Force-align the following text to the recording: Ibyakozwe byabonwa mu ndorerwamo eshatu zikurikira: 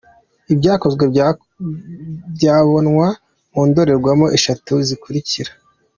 Ibyakozwe 0.53 1.03
byabonwa 2.35 3.07
mu 3.53 3.61
ndorerwamo 3.69 4.25
eshatu 4.37 4.73
zikurikira: 4.87 5.51